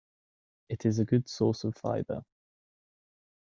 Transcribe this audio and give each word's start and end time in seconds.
It 0.69 0.87
is 0.87 0.97
a 0.97 1.05
good 1.05 1.29
source 1.29 1.63
of 1.63 1.75
fiber. 1.77 2.25